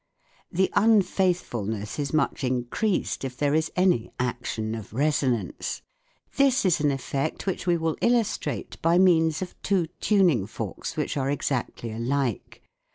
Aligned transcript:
The 0.51 0.71
unfaithfulness 0.73 1.99
is 1.99 2.11
much 2.11 2.43
increased 2.43 3.23
if 3.23 3.37
there 3.37 3.53
is 3.53 3.71
any 3.75 4.09
action 4.19 4.73
of" 4.73 4.93
resonance." 4.95 5.83
This 6.37 6.65
is 6.65 6.79
an 6.81 6.89
effect 6.89 7.45
which 7.45 7.67
we 7.67 7.77
will 7.77 7.97
illustrate 8.01 8.81
by 8.81 8.97
means 8.97 9.43
of 9.43 9.53
two 9.61 9.85
tuning 9.99 10.47
forks 10.47 10.97
which 10.97 11.17
are 11.17 11.29
exactly 11.29 11.91
alike. 11.91 12.63